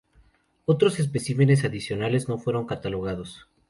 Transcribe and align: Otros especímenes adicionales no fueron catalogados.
Otros 0.65 0.99
especímenes 0.99 1.63
adicionales 1.63 2.27
no 2.27 2.39
fueron 2.39 2.65
catalogados. 2.65 3.45